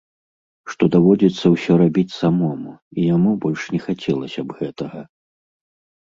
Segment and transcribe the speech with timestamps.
[0.71, 4.99] Што даводзіцца ўсё рабіць самому, і яму больш не хацелася б гэтага.